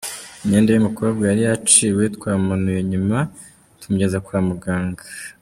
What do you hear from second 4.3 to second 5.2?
muganga.